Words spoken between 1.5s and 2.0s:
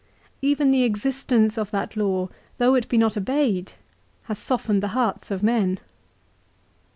of that